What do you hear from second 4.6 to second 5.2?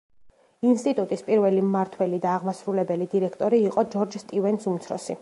უმცროსი.